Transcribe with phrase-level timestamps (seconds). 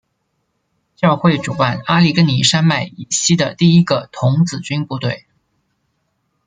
[0.95, 5.27] 教会主办阿利根尼山脉以西的第一个童子军部队。